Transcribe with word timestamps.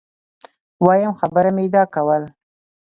وایم 0.85 1.13
خبره 1.19 1.51
مي 1.57 1.65
دا 1.75 1.83
کول 1.93 2.23